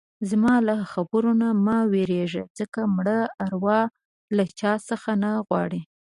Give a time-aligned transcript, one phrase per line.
[0.29, 3.81] زما له خبرو نه مه وېرېږه ځکه مړه اروا
[4.35, 5.81] له چا څه نه غواړي.